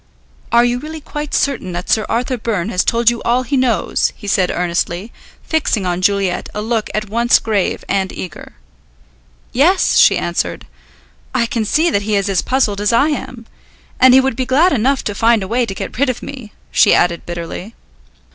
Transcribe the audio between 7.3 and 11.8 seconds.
grave and eager. "Yes," she answered. "I can